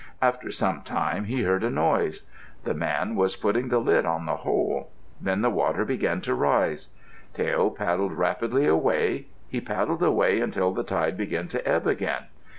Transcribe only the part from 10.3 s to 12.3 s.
until the tide began to ebb again.